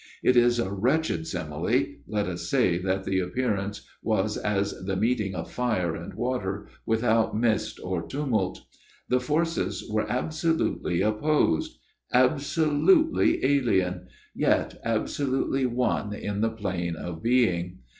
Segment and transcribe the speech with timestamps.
[0.23, 5.35] It is a wretched simile let us say that the appearance was as the meeting
[5.35, 8.61] of fire and water without mist or tumult.
[9.09, 11.77] The forces were absolutely opposed
[12.11, 17.77] absolutely alien yet absolutely one in the plane of being.